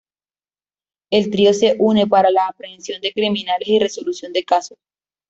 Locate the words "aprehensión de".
2.47-3.13